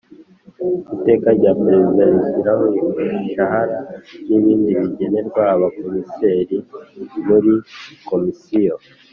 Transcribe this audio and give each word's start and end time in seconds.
Iteka 0.95 1.27
rya 1.37 1.51
perezida 1.63 2.01
rishyiraho 2.13 2.63
imishahara 2.79 3.77
n 4.27 4.29
ibindi 4.37 4.71
bigenerwa 4.79 5.41
Abakomiseri 5.55 6.57
muri 7.27 7.53
Komisiyo 8.09 8.73